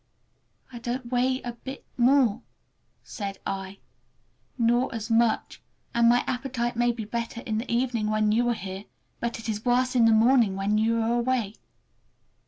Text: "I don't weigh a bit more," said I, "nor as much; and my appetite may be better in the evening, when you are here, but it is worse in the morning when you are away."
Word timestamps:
"I 0.73 0.79
don't 0.79 1.11
weigh 1.11 1.43
a 1.43 1.51
bit 1.51 1.85
more," 1.95 2.41
said 3.03 3.37
I, 3.45 3.77
"nor 4.57 4.89
as 4.95 5.11
much; 5.11 5.61
and 5.93 6.09
my 6.09 6.23
appetite 6.25 6.75
may 6.75 6.91
be 6.91 7.05
better 7.05 7.41
in 7.41 7.59
the 7.59 7.71
evening, 7.71 8.09
when 8.09 8.31
you 8.31 8.49
are 8.49 8.55
here, 8.55 8.85
but 9.19 9.37
it 9.37 9.47
is 9.47 9.63
worse 9.63 9.93
in 9.95 10.05
the 10.05 10.11
morning 10.11 10.55
when 10.55 10.79
you 10.79 10.99
are 11.03 11.13
away." 11.13 11.53